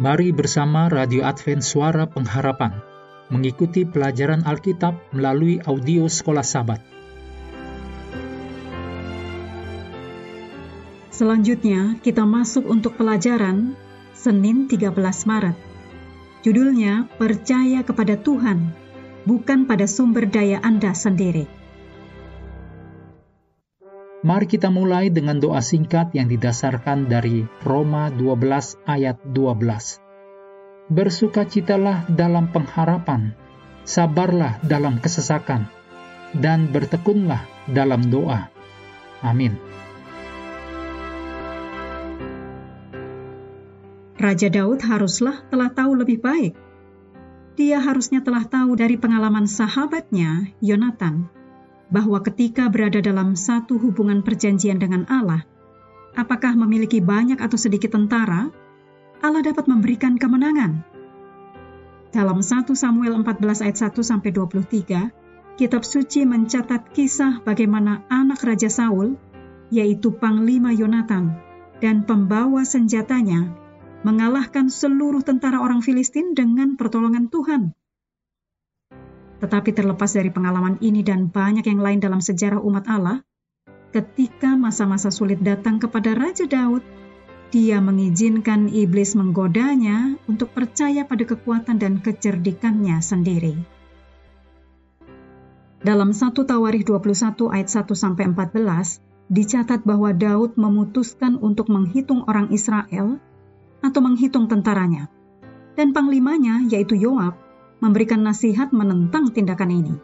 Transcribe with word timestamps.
Mari 0.00 0.32
bersama 0.32 0.88
Radio 0.88 1.28
Advent 1.28 1.60
Suara 1.60 2.08
Pengharapan 2.08 2.72
mengikuti 3.28 3.84
pelajaran 3.84 4.48
Alkitab 4.48 4.96
melalui 5.12 5.60
audio 5.68 6.08
Sekolah 6.08 6.40
Sabat. 6.40 6.80
Selanjutnya, 11.12 12.00
kita 12.00 12.24
masuk 12.24 12.64
untuk 12.64 12.96
pelajaran 12.96 13.76
Senin 14.16 14.72
13 14.72 14.88
Maret. 15.28 15.56
Judulnya 16.48 17.04
Percaya 17.20 17.84
kepada 17.84 18.16
Tuhan, 18.16 18.72
bukan 19.28 19.68
pada 19.68 19.84
sumber 19.84 20.24
daya 20.24 20.64
Anda 20.64 20.96
sendiri. 20.96 21.59
Mari 24.20 24.44
kita 24.44 24.68
mulai 24.68 25.08
dengan 25.08 25.40
doa 25.40 25.64
singkat 25.64 26.12
yang 26.12 26.28
didasarkan 26.28 27.08
dari 27.08 27.48
Roma 27.64 28.12
12 28.12 28.84
ayat 28.84 29.16
12. 29.24 30.92
Bersukacitalah 30.92 32.04
dalam 32.12 32.52
pengharapan, 32.52 33.32
sabarlah 33.88 34.60
dalam 34.60 35.00
kesesakan, 35.00 35.72
dan 36.36 36.68
bertekunlah 36.68 37.48
dalam 37.64 38.12
doa. 38.12 38.52
Amin. 39.24 39.56
Raja 44.20 44.52
Daud 44.52 44.84
haruslah 44.84 45.48
telah 45.48 45.72
tahu 45.72 45.96
lebih 45.96 46.20
baik. 46.20 46.52
Dia 47.56 47.80
harusnya 47.80 48.20
telah 48.20 48.44
tahu 48.44 48.76
dari 48.76 49.00
pengalaman 49.00 49.48
sahabatnya, 49.48 50.52
Yonatan, 50.60 51.39
bahwa 51.90 52.22
ketika 52.22 52.70
berada 52.70 53.02
dalam 53.02 53.34
satu 53.34 53.76
hubungan 53.76 54.22
perjanjian 54.22 54.78
dengan 54.78 55.04
Allah, 55.10 55.42
apakah 56.14 56.54
memiliki 56.54 57.02
banyak 57.02 57.42
atau 57.42 57.58
sedikit 57.58 57.94
tentara, 57.94 58.50
Allah 59.20 59.42
dapat 59.44 59.68
memberikan 59.68 60.16
kemenangan. 60.16 60.86
Dalam 62.10 62.42
1 62.42 62.74
Samuel 62.74 63.14
14 63.22 63.62
ayat 63.62 63.76
1 63.90 64.02
sampai 64.02 64.30
23, 64.34 65.58
kitab 65.60 65.82
suci 65.86 66.26
mencatat 66.26 66.90
kisah 66.90 67.44
bagaimana 67.44 68.02
anak 68.10 68.42
Raja 68.42 68.70
Saul, 68.70 69.14
yaitu 69.70 70.10
Panglima 70.14 70.74
Yonatan, 70.74 71.38
dan 71.78 72.02
pembawa 72.02 72.66
senjatanya 72.66 73.54
mengalahkan 74.00 74.72
seluruh 74.72 75.20
tentara 75.20 75.60
orang 75.60 75.84
Filistin 75.84 76.32
dengan 76.32 76.74
pertolongan 76.74 77.28
Tuhan. 77.28 77.76
Tetapi 79.40 79.72
terlepas 79.72 80.12
dari 80.12 80.28
pengalaman 80.28 80.76
ini 80.84 81.00
dan 81.00 81.32
banyak 81.32 81.64
yang 81.64 81.80
lain 81.80 81.98
dalam 81.98 82.20
sejarah 82.20 82.60
umat 82.60 82.84
Allah, 82.92 83.24
ketika 83.90 84.52
masa-masa 84.54 85.08
sulit 85.08 85.40
datang 85.40 85.80
kepada 85.80 86.12
Raja 86.12 86.44
Daud, 86.44 86.84
dia 87.50 87.82
mengizinkan 87.82 88.70
iblis 88.70 89.18
menggodanya 89.18 90.14
untuk 90.30 90.54
percaya 90.54 91.02
pada 91.02 91.26
kekuatan 91.26 91.82
dan 91.82 91.98
kecerdikannya 91.98 93.02
sendiri. 93.02 93.58
Dalam 95.80 96.12
1 96.12 96.36
Tawarikh 96.36 96.84
21 96.84 97.50
ayat 97.50 97.68
1 97.72 97.90
sampai 97.96 98.28
14 98.30 99.00
dicatat 99.32 99.80
bahwa 99.82 100.12
Daud 100.12 100.60
memutuskan 100.60 101.40
untuk 101.40 101.72
menghitung 101.72 102.28
orang 102.28 102.52
Israel 102.52 103.16
atau 103.80 104.00
menghitung 104.04 104.46
tentaranya. 104.46 105.08
Dan 105.74 105.96
panglimanya 105.96 106.60
yaitu 106.68 107.00
Yoab 107.00 107.49
memberikan 107.80 108.22
nasihat 108.22 108.70
menentang 108.70 109.32
tindakan 109.32 109.72
ini. 109.72 109.94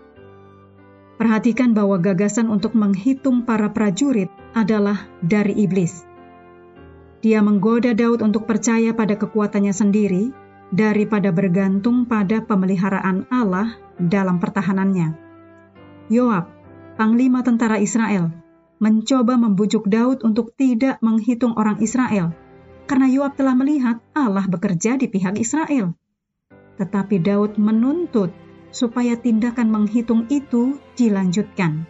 Perhatikan 1.17 1.73
bahwa 1.73 1.97
gagasan 1.97 2.53
untuk 2.53 2.77
menghitung 2.77 3.49
para 3.49 3.73
prajurit 3.73 4.29
adalah 4.53 5.09
dari 5.25 5.57
iblis. 5.65 6.05
Dia 7.25 7.41
menggoda 7.41 7.97
Daud 7.97 8.21
untuk 8.21 8.45
percaya 8.45 8.93
pada 8.93 9.17
kekuatannya 9.17 9.73
sendiri 9.73 10.25
daripada 10.69 11.33
bergantung 11.33 12.05
pada 12.05 12.45
pemeliharaan 12.45 13.25
Allah 13.33 13.81
dalam 13.97 14.37
pertahanannya. 14.37 15.17
Yoab, 16.13 16.53
panglima 17.01 17.41
tentara 17.41 17.81
Israel, 17.81 18.31
mencoba 18.77 19.41
membujuk 19.41 19.89
Daud 19.89 20.21
untuk 20.21 20.53
tidak 20.53 21.01
menghitung 21.01 21.57
orang 21.57 21.81
Israel, 21.81 22.37
karena 22.85 23.09
Yoab 23.09 23.41
telah 23.41 23.57
melihat 23.57 24.05
Allah 24.13 24.45
bekerja 24.45 25.01
di 25.01 25.09
pihak 25.09 25.41
Israel. 25.41 25.97
Tetapi 26.77 27.17
Daud 27.25 27.57
menuntut 27.57 28.29
supaya 28.77 29.17
tindakan 29.17 29.73
menghitung 29.73 30.29
itu 30.29 30.77
dilanjutkan. 31.01 31.89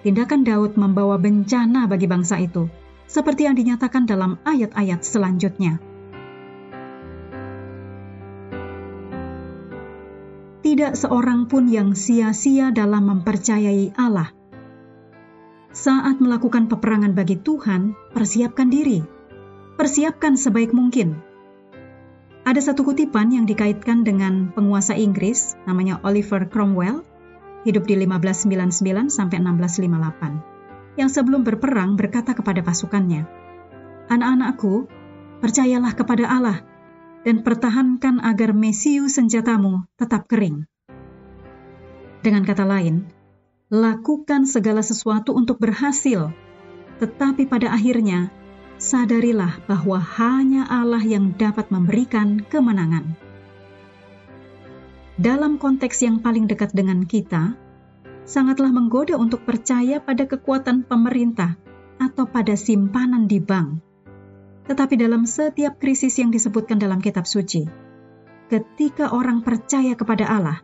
Tindakan 0.00 0.44
Daud 0.44 0.76
membawa 0.76 1.20
bencana 1.20 1.84
bagi 1.88 2.08
bangsa 2.08 2.40
itu, 2.40 2.68
seperti 3.08 3.48
yang 3.48 3.56
dinyatakan 3.56 4.08
dalam 4.08 4.40
ayat-ayat 4.44 5.00
selanjutnya. 5.04 5.80
Tidak 10.64 10.96
seorang 10.96 11.44
pun 11.44 11.68
yang 11.68 11.92
sia-sia 11.92 12.72
dalam 12.72 13.04
mempercayai 13.08 13.92
Allah. 14.00 14.32
Saat 15.76 16.24
melakukan 16.24 16.72
peperangan 16.72 17.12
bagi 17.12 17.36
Tuhan, 17.36 17.92
persiapkan 18.16 18.72
diri. 18.72 19.04
Persiapkan 19.76 20.40
sebaik 20.40 20.72
mungkin 20.72 21.33
ada 22.44 22.60
satu 22.60 22.84
kutipan 22.84 23.32
yang 23.32 23.48
dikaitkan 23.48 24.04
dengan 24.04 24.52
penguasa 24.52 24.92
Inggris 24.92 25.56
namanya 25.64 25.96
Oliver 26.04 26.44
Cromwell, 26.44 27.00
hidup 27.64 27.88
di 27.88 27.96
1599 27.96 29.08
sampai 29.08 29.40
1658, 29.40 31.00
yang 31.00 31.08
sebelum 31.08 31.40
berperang 31.40 31.96
berkata 31.96 32.36
kepada 32.36 32.60
pasukannya, 32.60 33.24
"Anak-anakku, 34.12 34.84
percayalah 35.40 35.96
kepada 35.96 36.28
Allah 36.28 36.58
dan 37.24 37.40
pertahankan 37.40 38.20
agar 38.20 38.52
mesiu 38.52 39.08
senjatamu 39.08 39.88
tetap 39.96 40.28
kering." 40.28 40.68
Dengan 42.20 42.44
kata 42.44 42.68
lain, 42.68 43.08
lakukan 43.72 44.44
segala 44.44 44.84
sesuatu 44.84 45.32
untuk 45.32 45.56
berhasil, 45.64 46.28
tetapi 47.00 47.48
pada 47.48 47.72
akhirnya 47.72 48.28
sadarilah 48.76 49.62
bahwa 49.66 49.98
hanya 49.98 50.66
Allah 50.66 51.02
yang 51.02 51.34
dapat 51.38 51.70
memberikan 51.70 52.42
kemenangan. 52.46 53.16
Dalam 55.14 55.62
konteks 55.62 56.02
yang 56.02 56.18
paling 56.18 56.50
dekat 56.50 56.74
dengan 56.74 57.06
kita, 57.06 57.54
sangatlah 58.26 58.74
menggoda 58.74 59.14
untuk 59.14 59.46
percaya 59.46 60.02
pada 60.02 60.26
kekuatan 60.26 60.82
pemerintah 60.82 61.54
atau 62.02 62.26
pada 62.26 62.58
simpanan 62.58 63.30
di 63.30 63.38
bank. 63.38 63.78
Tetapi 64.66 64.94
dalam 64.98 65.28
setiap 65.28 65.78
krisis 65.78 66.18
yang 66.18 66.34
disebutkan 66.34 66.80
dalam 66.80 66.98
kitab 66.98 67.28
suci, 67.30 67.68
ketika 68.50 69.14
orang 69.14 69.44
percaya 69.46 69.94
kepada 69.94 70.26
Allah, 70.26 70.58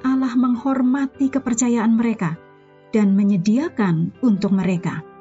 Allah 0.00 0.32
menghormati 0.32 1.28
kepercayaan 1.28 1.92
mereka 1.92 2.40
dan 2.94 3.12
menyediakan 3.18 4.14
untuk 4.22 4.54
mereka. 4.54 5.13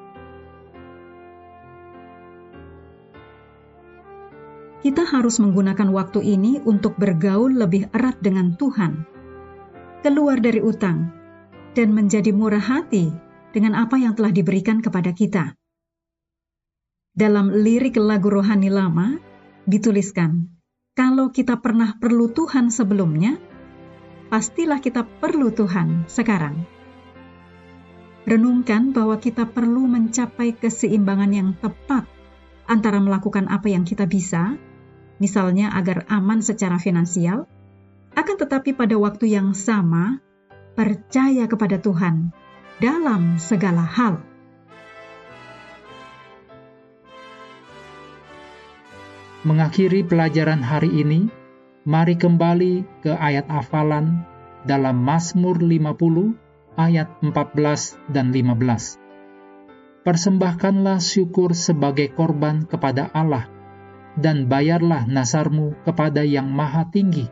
Kita 4.83 5.07
harus 5.07 5.39
menggunakan 5.39 5.95
waktu 5.95 6.19
ini 6.35 6.59
untuk 6.67 6.99
bergaul 6.99 7.55
lebih 7.55 7.88
erat 7.95 8.19
dengan 8.19 8.59
Tuhan, 8.59 9.07
keluar 10.03 10.44
dari 10.44 10.59
utang, 10.59 11.07
dan 11.71 11.95
menjadi 11.95 12.35
murah 12.35 12.59
hati 12.59 13.07
dengan 13.55 13.79
apa 13.79 13.95
yang 13.95 14.11
telah 14.11 14.35
diberikan 14.35 14.83
kepada 14.83 15.16
kita. 15.16 15.55
Dalam 17.16 17.63
lirik 17.63 17.95
lagu 17.95 18.27
rohani 18.27 18.67
lama, 18.67 19.16
dituliskan, 19.63 20.51
kalau 21.00 21.31
kita 21.31 21.63
pernah 21.63 21.95
perlu 21.95 22.27
Tuhan 22.35 22.67
sebelumnya, 22.67 23.39
pastilah 24.27 24.83
kita 24.83 25.07
perlu 25.24 25.56
Tuhan 25.56 26.12
sekarang. 26.12 26.59
Renungkan 28.27 28.91
bahwa 28.91 29.15
kita 29.15 29.47
perlu 29.47 29.88
mencapai 29.88 30.59
keseimbangan 30.59 31.31
yang 31.31 31.50
tepat 31.56 32.03
antara 32.68 33.00
melakukan 33.00 33.47
apa 33.47 33.71
yang 33.71 33.88
kita 33.88 34.07
bisa 34.07 34.59
misalnya 35.24 35.72
agar 35.72 36.04
aman 36.12 36.44
secara 36.44 36.75
finansial, 36.75 37.48
akan 38.12 38.36
tetapi 38.36 38.75
pada 38.75 39.00
waktu 39.00 39.31
yang 39.31 39.56
sama 39.56 40.20
percaya 40.75 41.48
kepada 41.48 41.80
Tuhan 41.80 42.36
dalam 42.84 43.40
segala 43.40 43.88
hal. 43.88 44.20
Mengakhiri 49.48 50.04
pelajaran 50.04 50.60
hari 50.60 50.92
ini, 50.92 51.31
mari 51.88 52.20
kembali 52.20 53.04
ke 53.04 53.16
ayat 53.16 53.48
hafalan 53.48 54.28
dalam 54.68 55.00
Mazmur 55.04 55.60
50 55.60 56.36
ayat 56.75 57.12
14 57.20 58.12
dan 58.12 58.31
15. 58.31 59.00
Persembahkanlah 60.04 61.00
syukur 61.00 61.56
sebagai 61.56 62.12
korban 62.12 62.68
kepada 62.68 63.08
Allah 63.12 63.52
dan 64.18 64.45
bayarlah 64.45 65.10
nasarmu 65.10 65.74
kepada 65.81 66.21
yang 66.21 66.50
maha 66.50 66.86
tinggi. 66.89 67.25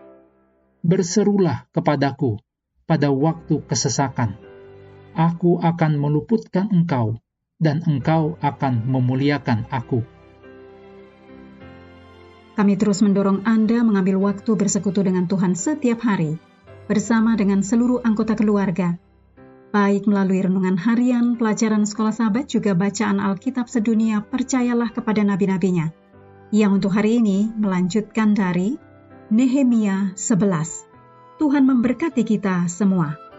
Berserulah 0.82 1.70
kepadaku 1.70 2.42
pada 2.90 3.14
waktu 3.14 3.62
kesesakan. 3.70 4.38
Aku 5.14 5.62
akan 5.62 6.00
meluputkan 6.00 6.72
engkau, 6.74 7.20
dan 7.62 7.86
engkau 7.86 8.40
akan 8.42 8.90
memuliakan 8.90 9.70
aku. 9.70 10.02
Kami 12.58 12.74
terus 12.76 13.00
mendorong 13.06 13.46
Anda 13.46 13.86
mengambil 13.86 14.20
waktu 14.20 14.58
bersekutu 14.58 15.06
dengan 15.06 15.30
Tuhan 15.30 15.54
setiap 15.54 16.02
hari, 16.04 16.36
bersama 16.90 17.38
dengan 17.38 17.64
seluruh 17.64 18.04
anggota 18.04 18.36
keluarga, 18.36 19.00
baik 19.72 20.04
melalui 20.04 20.44
renungan 20.44 20.76
harian, 20.76 21.40
pelajaran 21.40 21.88
sekolah 21.88 22.12
sahabat, 22.12 22.52
juga 22.52 22.76
bacaan 22.76 23.24
Alkitab 23.24 23.72
sedunia, 23.72 24.20
percayalah 24.28 24.92
kepada 24.92 25.24
nabi-nabinya 25.24 26.01
yang 26.52 26.76
untuk 26.76 26.92
hari 26.92 27.24
ini 27.24 27.48
melanjutkan 27.56 28.36
dari 28.36 28.76
Nehemia 29.32 30.12
11. 30.20 31.40
Tuhan 31.40 31.64
memberkati 31.64 32.28
kita 32.28 32.68
semua. 32.68 33.31